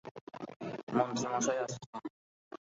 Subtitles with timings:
[0.95, 1.91] মন্ত্রী মশাই আসছেন।